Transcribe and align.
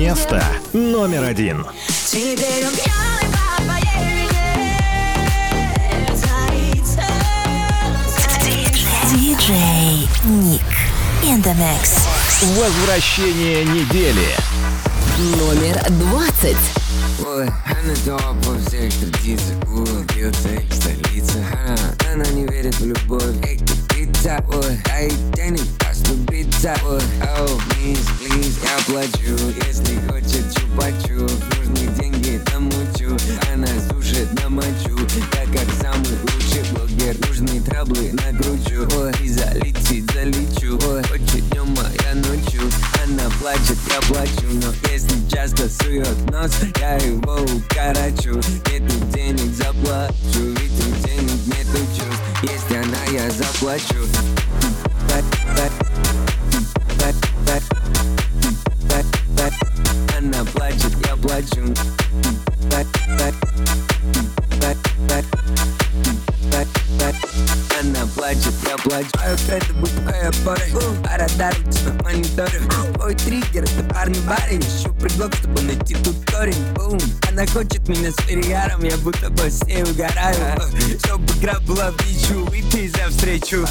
Место 0.00 0.42
номер 0.72 1.24
один. 1.24 1.66
Диджей 9.12 10.08
Ник 10.24 10.62
in 11.22 11.42
the 11.42 11.54
mix. 11.54 12.00
Возвращение 12.56 13.62
недели. 13.66 14.34
Номер 15.36 15.78
двадцать. 15.90 16.56
Ой, 17.22 17.46
она 17.66 17.94
дома 18.06 18.42
по 18.42 18.58
всех 18.58 18.94
традициях 18.94 19.58
их 20.16 20.72
столица 20.72 21.44
она, 21.52 21.76
она 22.10 22.24
не 22.30 22.46
верит 22.46 22.74
в 22.76 22.86
любовь 22.86 23.36
Пицца, 24.00 24.42
ой, 24.48 24.78
дай 24.86 25.10
денег, 25.34 25.60
оступиться 25.86 26.74
Ой, 26.86 27.02
оу, 27.36 27.58
please, 27.68 28.00
please, 28.18 28.58
я 28.64 28.82
плачу 28.86 29.36
Если 29.66 30.00
хочет 30.08 30.42
чупачу 30.54 31.28
Нужны 31.58 31.86
деньги, 32.00 32.40
намучу 32.50 33.14
Она 33.52 33.66
сушит 33.90 34.32
на 34.42 34.48
мочу 34.48 34.96
Я 35.34 35.44
как 35.52 35.68
самый 35.82 36.16
лучший 36.22 36.64
блогер 36.72 37.14
Нужны 37.28 37.60
траблы 37.60 38.12
накручу 38.12 38.88
Ой, 38.96 39.12
и 39.22 39.28
залетит, 39.28 40.10
залечу. 40.12 40.78
Ой, 40.88 41.02
хочет 41.04 41.48
днем, 41.50 41.74
а 41.78 41.90
я 42.02 42.14
ночью. 42.14 42.62
Она 43.02 43.28
плачет, 43.40 43.76
я 43.88 44.00
плачу. 44.08 44.46
Но 44.62 44.72
если 44.90 45.28
часто 45.28 45.68
сует 45.68 46.30
нос 46.30 46.52
Я 46.80 46.96
его 46.96 47.34
укорочу. 47.34 48.40
Нету 48.70 48.94
денег, 49.14 49.54
заплачу. 49.54 50.54
Ведь 50.58 50.79
Если 52.42 52.74
она, 52.76 53.04
я 53.12 53.30
заплачу 53.30 54.06
я 68.86 69.02
А 69.18 69.30
это 69.52 69.74
бухая 69.74 70.32
пара 70.44 70.62
Пара 71.02 71.28
дарит 71.36 71.66
на 71.84 72.02
мониторе 72.02 72.60
Ой, 73.02 73.14
триггер, 73.14 73.64
это 73.64 73.94
парный 73.94 74.20
барин. 74.20 74.60
Ищу 74.60 74.92
предлог, 74.94 75.34
чтобы 75.34 75.60
найти 75.62 75.94
тут 75.96 76.16
корень. 76.30 76.54
Бум. 76.74 76.98
Она 77.28 77.46
хочет 77.46 77.88
меня 77.88 78.10
с 78.10 78.16
перегаром 78.26 78.82
Я 78.84 78.96
будто 78.98 79.30
бы 79.30 79.50
с 79.50 79.62
ней 79.64 79.82
угораю. 79.82 80.60
Чтобы 81.04 81.24
игра 81.38 81.58
была 81.60 81.90
в 81.90 82.06
ничью 82.06 82.44
Выпей 82.46 82.88
за 82.88 83.08
встречу. 83.10 83.64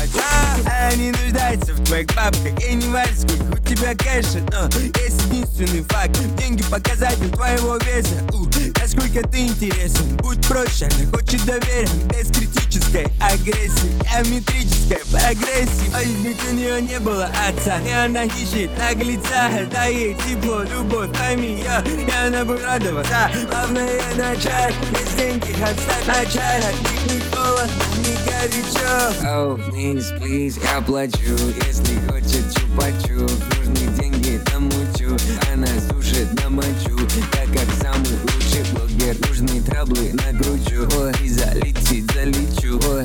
Она 0.66 0.96
не 0.96 1.12
нуждается 1.12 1.74
в 1.74 1.86
твоих 1.86 2.08
бабках 2.08 2.60
И 2.68 2.76
не 2.76 2.84
сколько 3.16 3.54
у 3.54 3.64
тебя 3.64 3.96
кэша. 3.96 4.40
Но 4.52 4.66
есть 5.04 5.22
единственный 5.28 5.84
факт. 5.84 6.18
Деньги 6.38 6.64
показатель 6.64 7.30
твоего 7.32 7.78
веса. 7.78 8.16
У, 8.34 8.50
Насколько 8.80 9.28
ты 9.28 9.46
интересен 9.46 10.18
Будь 10.18 10.46
проще, 10.48 10.86
она 10.86 11.12
хочет 11.12 11.44
доверия. 11.46 11.88
Без 12.10 12.28
критической 12.32 13.08
агрессии 13.20 13.92
Геометрической 14.04 14.99
прогрессии 15.12 15.92
Ой, 15.96 16.06
ведь 16.24 16.44
у 16.50 16.54
нее 16.54 16.82
не 16.82 17.00
было 17.00 17.30
отца 17.48 17.80
И 17.86 17.92
она 17.92 18.24
ищет 18.24 18.70
наглеца 18.78 19.50
Дай 19.72 19.94
ей 19.94 20.14
тепло, 20.16 20.64
любовь, 20.64 21.10
пойми 21.18 21.58
ее 21.58 21.84
И 21.86 22.12
она 22.26 22.46
будет 22.46 22.64
радоваться. 22.64 23.32
Главное 23.50 24.02
начать 24.16 24.76
Без 24.92 25.14
деньги 25.16 25.52
отстать 25.62 26.08
начать 26.08 26.66
От 26.66 26.80
них 26.80 27.14
не 27.14 27.36
холодно, 27.36 27.84
не 27.98 28.16
горячо. 28.26 28.80
Oh, 29.24 29.58
please, 29.70 30.12
please, 30.20 30.60
я 30.64 30.82
плачу 30.82 31.36
Если 31.66 32.00
хочет 32.08 32.44
чупачу. 32.56 33.28
Нужны 33.58 33.88
деньги, 34.00 34.42
намучу 34.54 35.18
Она 35.52 35.68
сушит 35.90 36.28
на 36.42 36.50
мочу 36.50 36.98
Я 37.34 37.46
как 37.46 37.70
самый 37.82 38.18
лучший 38.24 38.64
блогер 38.74 39.16
Нужны 39.28 39.62
траблы 39.62 40.14
накручу 40.14 40.88
Ой, 40.98 41.14
и 41.24 41.30
залетит, 41.30 42.12
залечу. 42.14 42.80
Ой, 42.90 43.04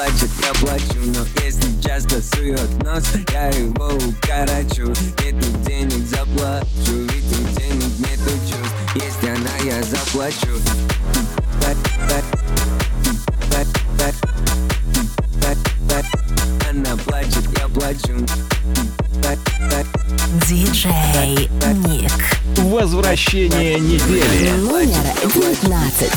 плачет, 0.00 0.30
я 0.42 0.52
плачу 0.54 0.98
Но 1.06 1.44
если 1.44 1.82
часто 1.82 2.22
сует 2.22 2.82
нос, 2.82 3.04
я 3.32 3.48
его 3.48 3.88
укорочу 3.88 4.88
Нету 5.22 5.46
денег, 5.66 6.06
заплачу, 6.06 6.66
ведь 6.86 7.38
у 7.38 7.60
денег 7.60 7.98
нету 7.98 8.30
чувств 8.48 8.74
Есть 8.94 9.22
она, 9.22 9.50
я 9.64 9.82
заплачу. 9.82 10.48
Она 16.68 16.96
плачет, 16.96 17.44
я 17.58 17.68
плачу. 17.68 18.26
Диджей 20.48 21.50
Ник. 21.84 22.12
Возвращение 22.56 23.78
недели. 23.78 24.50
Номер 24.60 25.02
19 25.34 26.12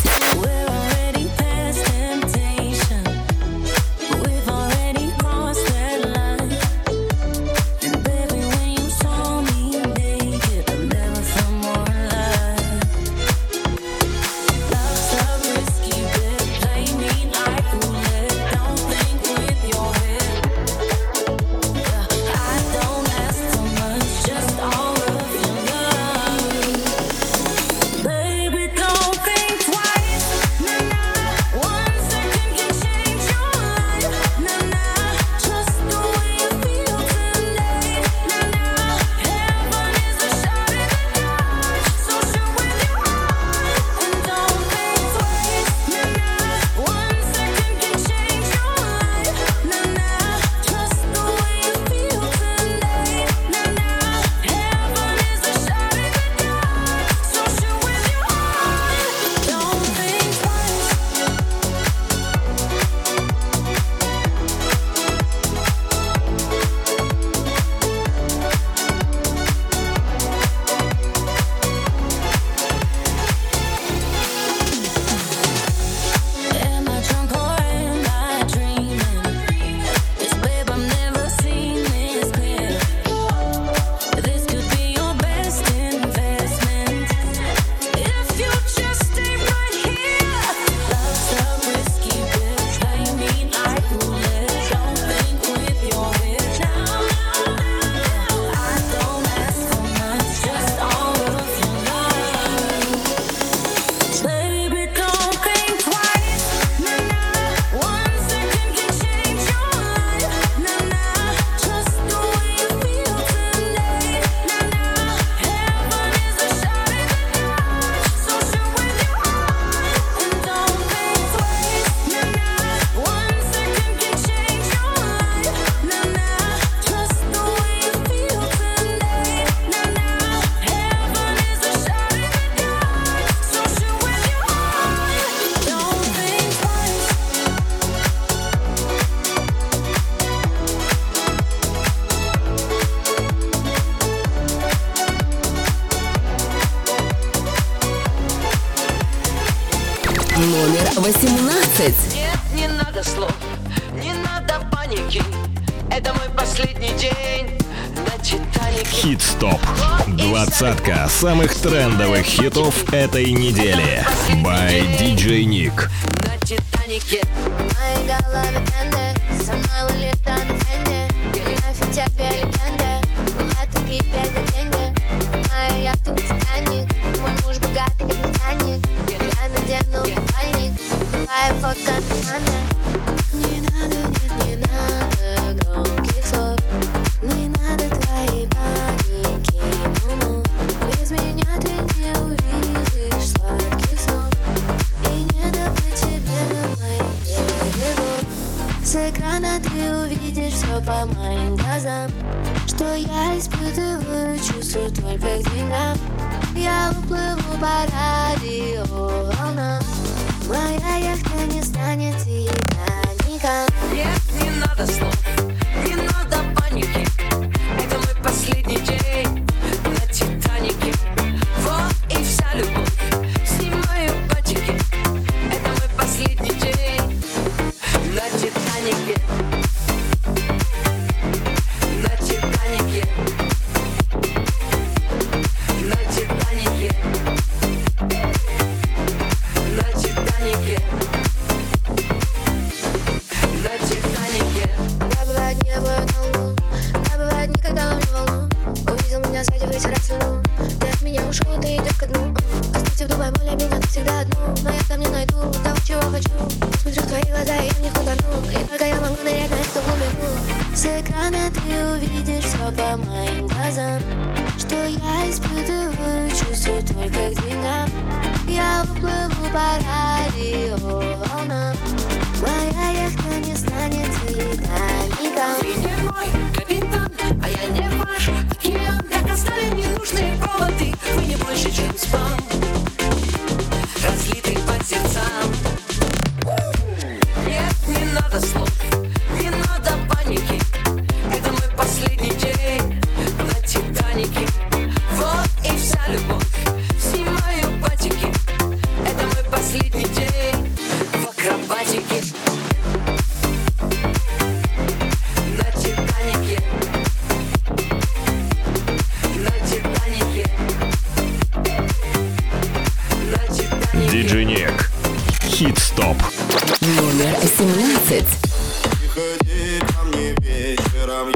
Подборка 160.84 161.08
самых 161.10 161.56
трендовых 161.56 162.26
хитов 162.26 162.94
этой 162.94 163.32
недели. 163.32 164.06
By 164.44 164.82
DJ 165.00 165.46
Nick. 165.46 165.90
На 166.26 166.38
Титанике, 166.46 167.22
моей 167.58 168.06
голове 168.06 168.60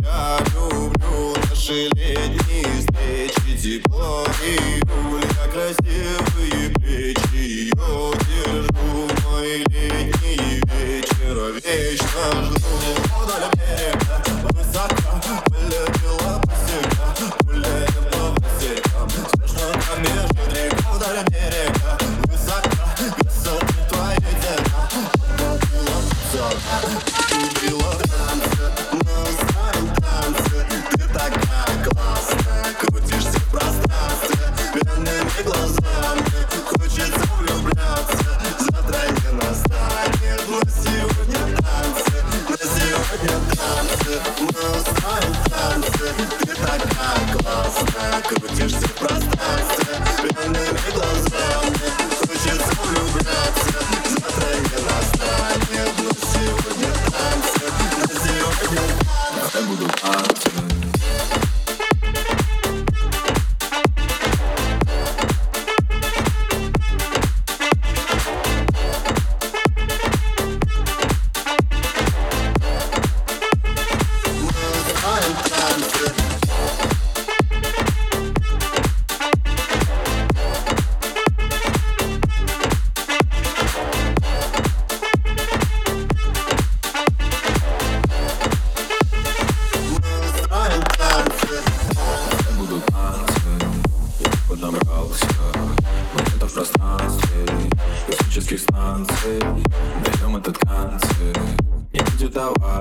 я 0.01 0.39
люблю 0.53 1.35
наши 1.49 1.89
летние 1.95 2.46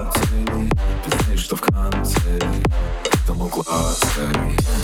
оцени 0.03 0.71
Ты 1.29 1.37
что 1.37 1.57
в 1.57 1.61
конце 1.61 2.39
Этому 3.25 3.49
глаза. 3.49 3.97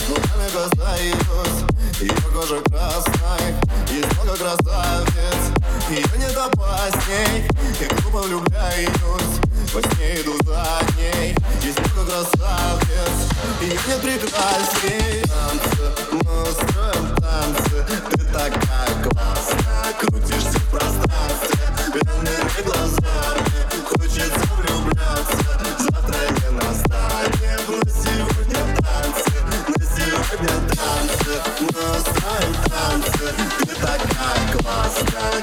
Глазами 0.07 0.49
касаюсь 0.53 2.01
Ее 2.01 2.13
кожа 2.33 2.61
красной 2.61 3.55
Есть 3.89 4.13
много 4.13 4.37
красавиц. 4.37 5.53
Ее 5.89 6.05
не 6.17 6.33
допасть 6.33 7.07
ней 7.07 7.47
Я 7.79 7.87
глупо 8.01 8.27
влюбляюсь 8.27 8.89
во 9.73 9.81
сне 9.81 10.21
иду 10.21 10.33
за 10.43 10.81
ней 10.97 11.35
Есть 11.63 11.79
много 11.79 12.11
красавец 12.11 13.17
И 13.59 13.65
не 13.65 13.97
прекрасней. 14.01 15.23
Танцы, 15.23 15.85
мы 16.11 16.45
строим 16.51 17.15
танцы 17.15 17.85
Ты 18.11 18.23
такая 18.25 19.03
классная. 19.03 19.93
Крутишь 19.99 20.42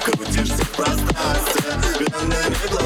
Крутишься 0.05 0.64
в 0.64 0.71
пространстве 0.71 1.71
Пленными 1.99 2.69
глазами 2.69 2.79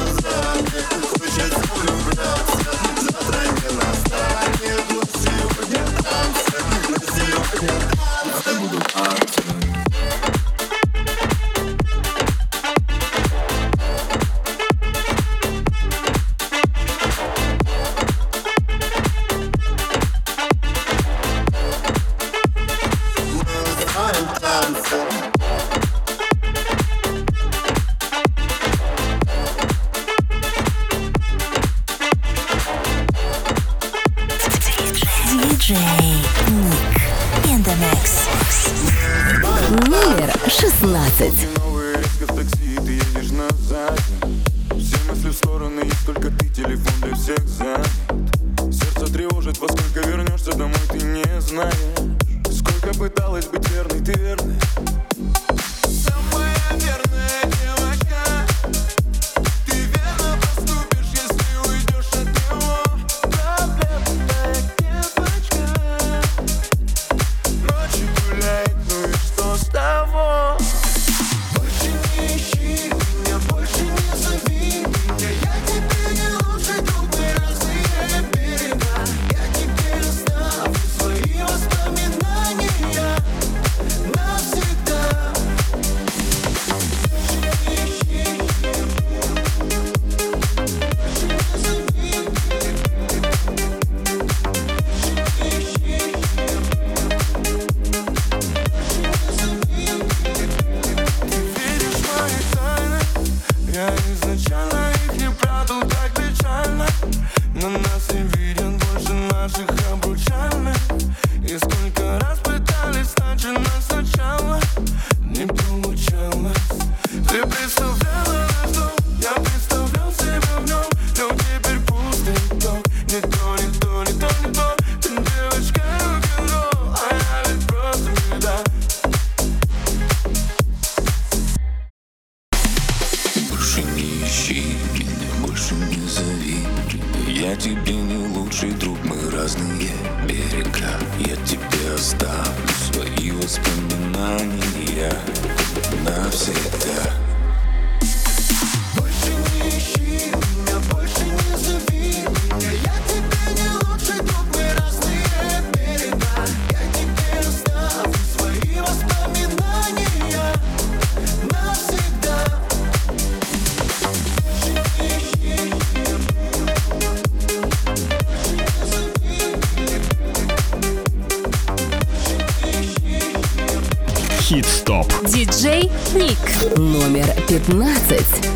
Диджей 175.27 175.91
Ник. 176.13 176.77
Номер 176.77 177.25
15. 177.47 178.54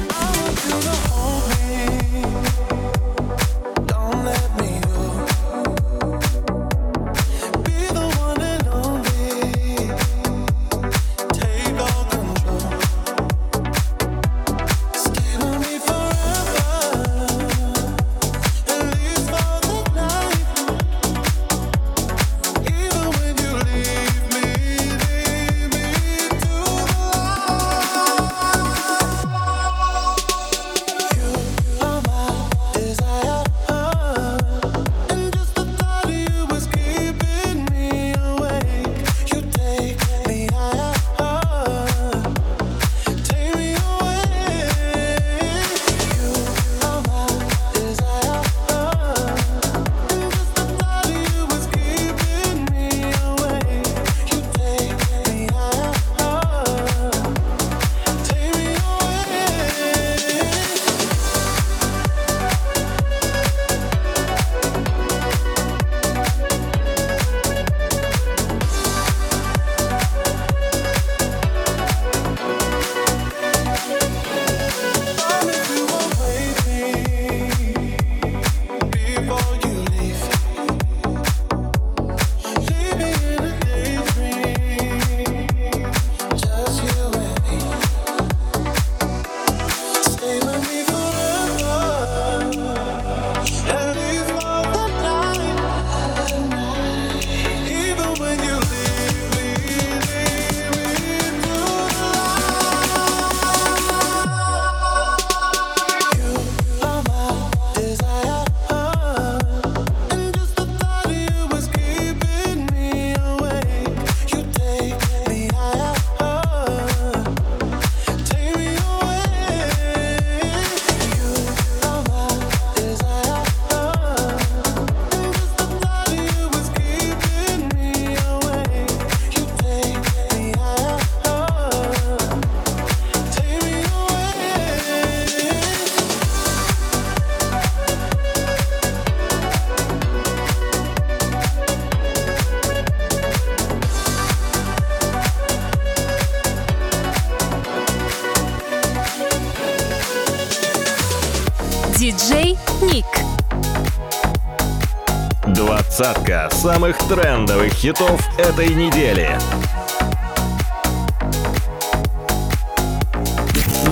Самых 156.59 156.97
трендовых 157.07 157.71
хитов 157.71 158.19
этой 158.37 158.67
недели. 158.75 159.29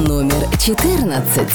Номер 0.06 0.46
14. 0.60 1.48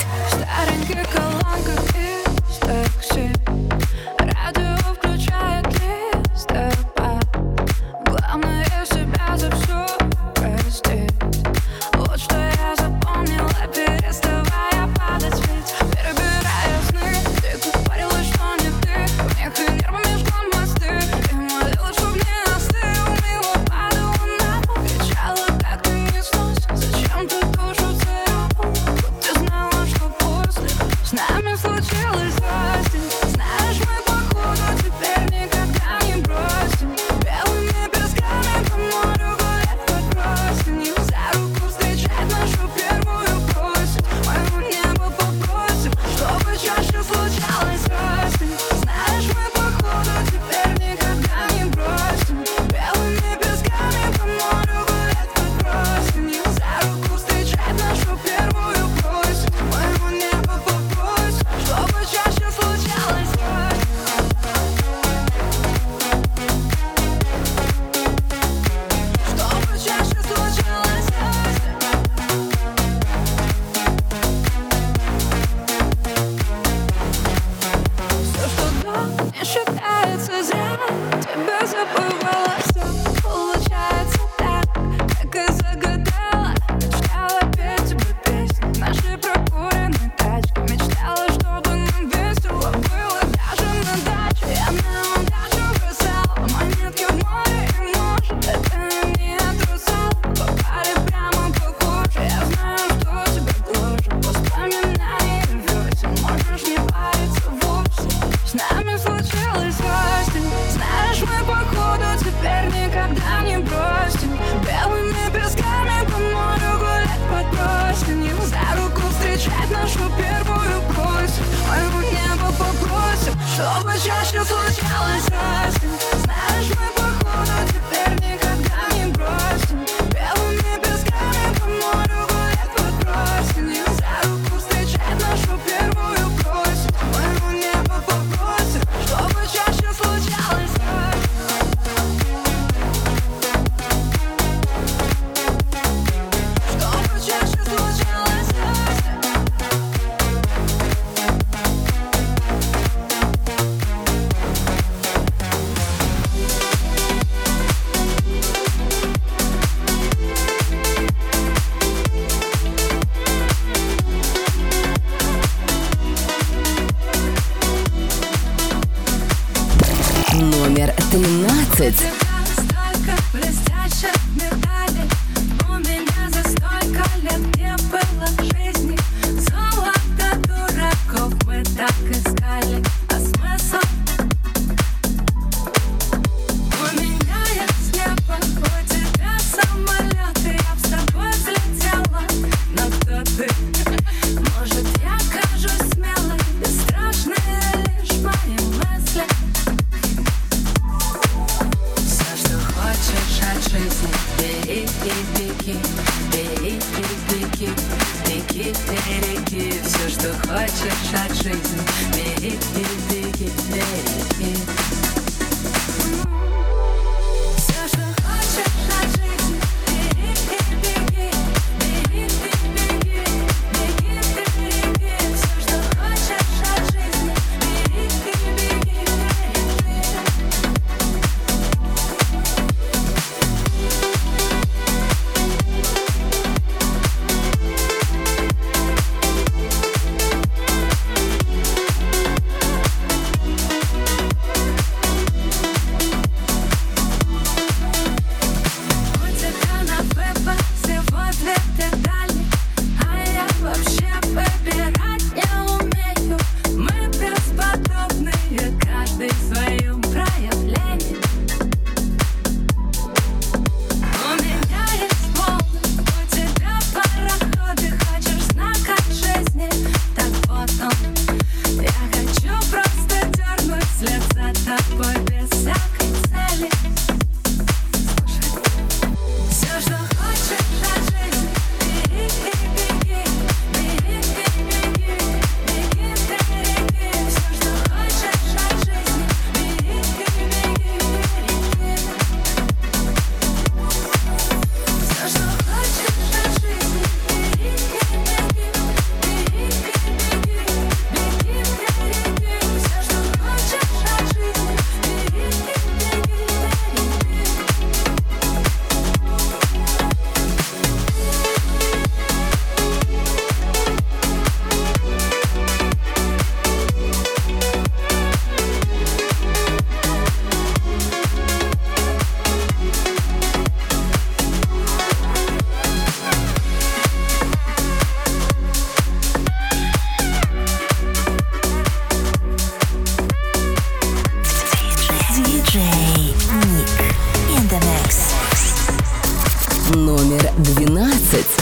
12. 340.60 341.61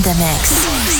in 0.00 0.04
the 0.04 0.14
mix. 0.14 0.99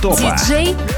Toma. 0.00 0.16
DJ 0.16 0.89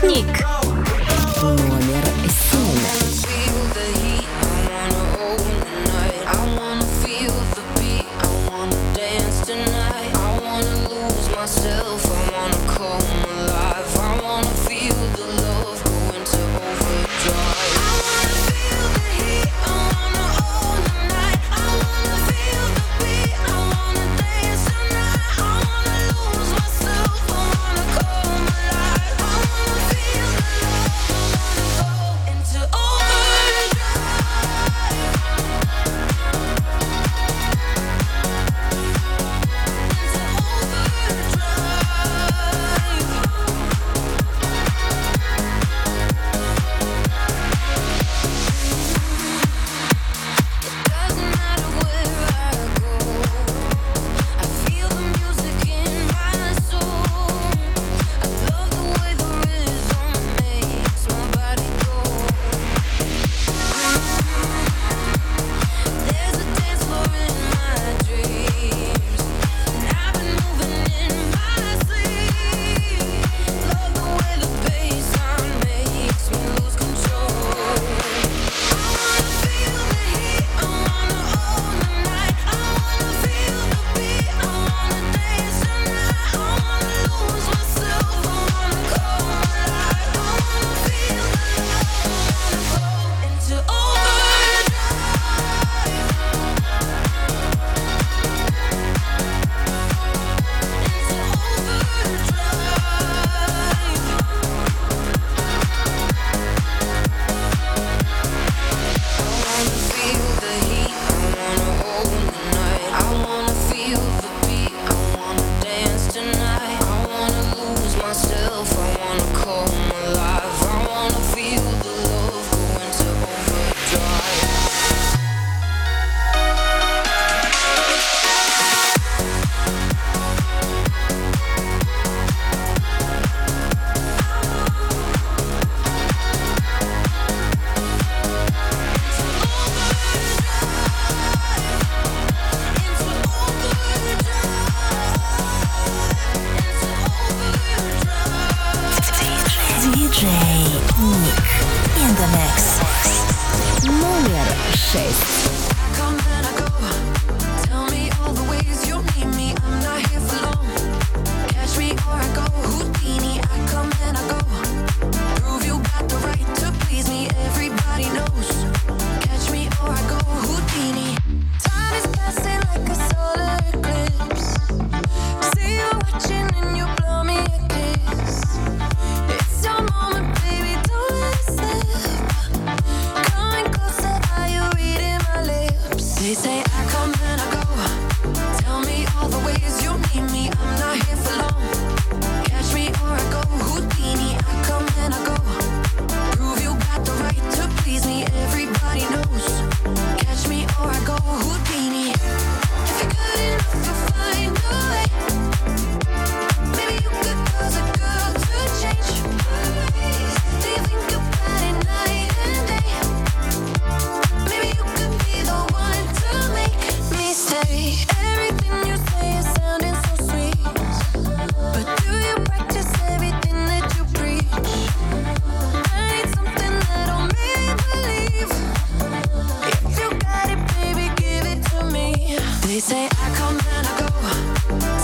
Say 232.93 233.09
I 233.11 233.29
come 233.41 233.59
and 233.75 233.87
I 233.89 233.93
go. 234.01 234.09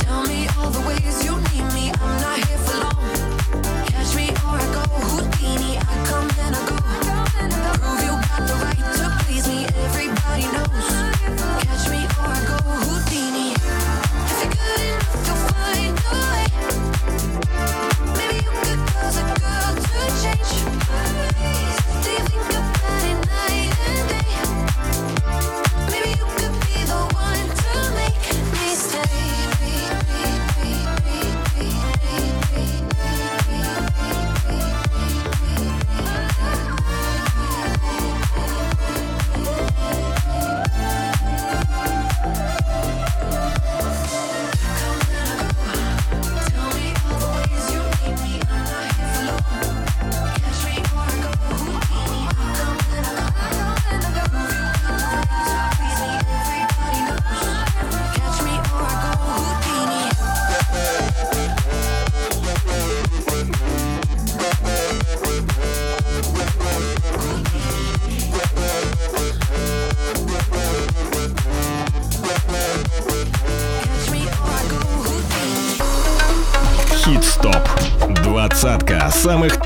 Tell 0.04 0.22
me 0.24 0.46
all 0.58 0.68
the 0.68 0.80
ways 0.86 1.24
you 1.24 1.40
need 1.48 1.72
me. 1.72 1.90
I'm 2.02 2.20
not 2.20 2.36
here 2.46 2.58
for 2.58 2.67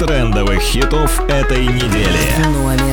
трендовых 0.06 0.60
хитов 0.60 1.20
этой 1.28 1.64
недели. 1.64 2.18
Номер 2.52 2.91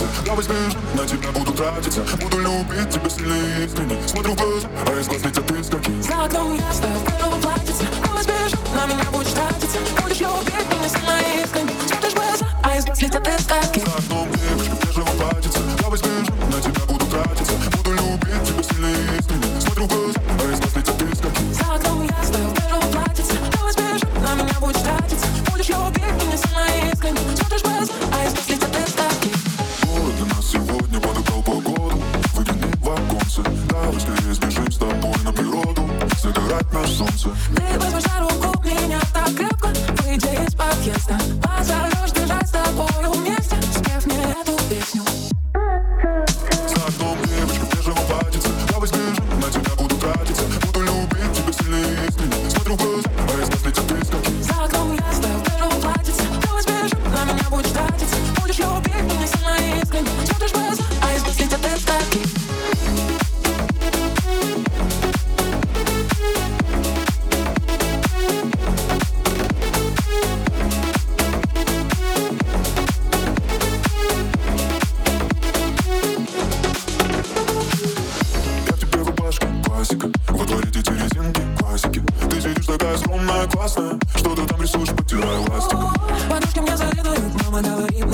тратиться 0.00 0.22
Давай 0.24 0.44
сбежим, 0.44 0.80
на 0.94 1.06
тебя 1.06 1.30
буду 1.32 1.52
тратиться. 1.52 2.00
Буду 2.20 2.38
любить 2.38 2.90
тебя 2.90 3.10
сильно 3.10 3.34
и 3.34 3.64
искренне 3.64 4.08
Смотрю 4.08 4.32
в 4.32 4.36
глаза, 4.36 4.68
а 4.86 5.00
из 5.00 5.08
глаз 5.08 5.24
летят 5.24 5.50
искорки 5.50 5.92
За 6.02 6.24
окном 6.24 6.54
ясно, 6.54 6.86
в 6.88 7.18
белом 7.18 7.40
платьице 7.40 7.84
Давай 8.04 8.22
сбежим, 8.22 8.58
на 8.74 8.86
меня 8.86 9.04
будешь 9.12 9.32
тратиться? 9.32 9.78
Будешь 10.02 10.20
любить 10.20 10.54
меня 10.54 10.88
сильно 10.88 11.20
и 11.20 11.44
искренне. 11.44 11.72
Смотришь 11.86 12.12
в 12.12 12.14
глаза, 12.14 12.46
а 12.62 12.76
из 12.76 12.84
глаз 12.84 13.02
летят 13.02 13.28
искорки 13.28 13.80
За 13.80 13.94
окном 13.96 14.28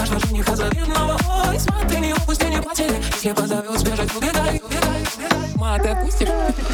конечно 0.07 0.21
же, 0.21 0.35
не 0.35 0.43
хозаревного 0.43 1.19
Ой, 1.49 1.59
смотри, 1.59 1.99
не 1.99 2.13
упусти, 2.13 2.47
не 2.47 2.63
потери 2.63 3.03
Если 3.15 3.33
позовет, 3.33 3.79
сбежать, 3.79 4.15
убегай, 4.15 4.61
убегай, 4.65 5.03
убегай. 5.17 5.55
Ма, 5.57 5.79
ты 5.79 5.89
отпустишь? 5.89 6.29
Я 6.29 6.65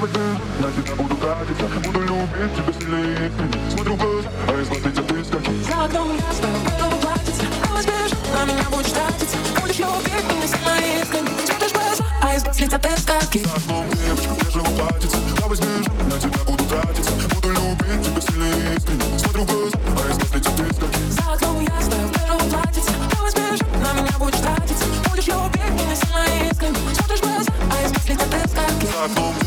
на 0.00 0.72
тебя 0.72 0.94
буду 0.96 1.16
катиться 1.16 1.66
Буду 1.84 2.00
любить 2.00 2.54
тебя 2.54 2.72
сильнее. 2.78 3.28
Искренне 3.28 3.70
Смотрю 3.70 3.94
в 3.94 3.98
глаза, 3.98 4.28
а 4.48 4.60
из 4.60 4.68
глаз 4.68 4.80
эти 4.86 5.12
выскочи 5.12 5.50
За 5.68 5.84
окном 5.84 6.08
ясно, 6.14 6.48
готова 6.64 6.96
платиться 7.00 7.44
Пусть 7.68 7.88
бежит, 7.88 8.18
на 8.34 8.44
меня 8.44 8.64
будешь 8.70 8.92
тратиться 8.92 9.36
Будешь 9.60 9.78
любить 9.78 10.24
меня 10.24 10.46
сильно 10.46 11.02
искренне. 11.02 11.30
В 11.30 11.72
глаза, 11.72 12.04
а 12.22 12.34
из 12.34 12.42
глаз 12.44 12.60
летят 12.60 12.86
искорки 12.86 13.38
За 13.44 13.54
окном 13.54 13.86
девочка, 13.90 14.34
где 14.40 14.50
же 14.50 14.60
уплатиться 14.60 15.16
Я 15.40 15.48
на 16.04 16.18
тебя 16.20 16.44
буду 16.46 16.64
тратиться. 16.64 17.12
Буду 17.34 17.48
любить 17.48 18.06
тебя 18.06 18.20
сильно 18.20 18.46
искренне 18.76 19.18
Смотрю 19.18 19.42
в 19.42 19.46
глаза, 19.46 19.78
а 19.86 20.10
из 20.10 20.21
окном 29.02 29.41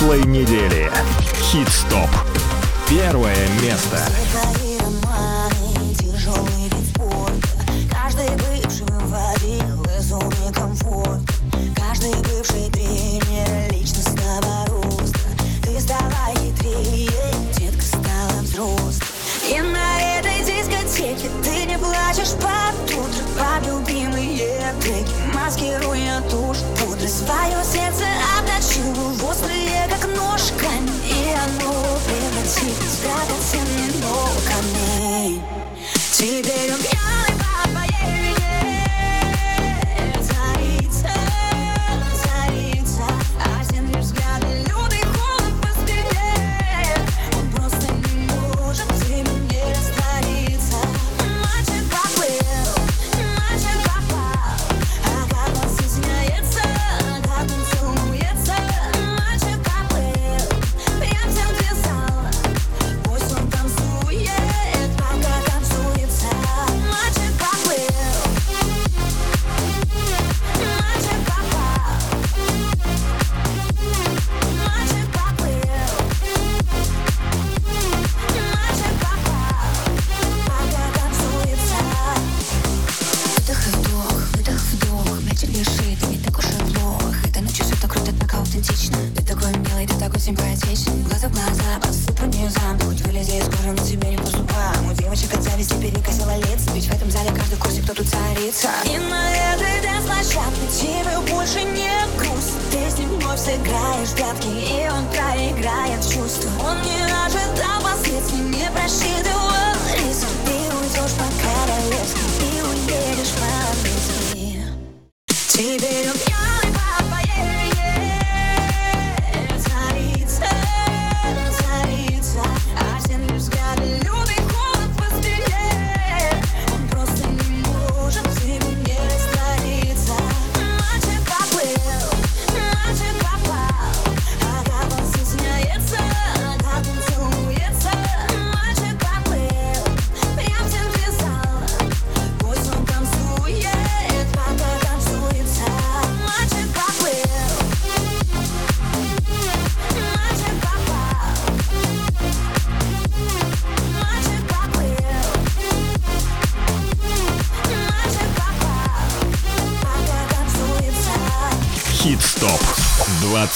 Лидер 0.00 0.37